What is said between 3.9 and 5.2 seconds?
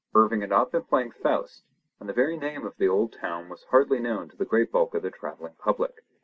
known to the great bulk of the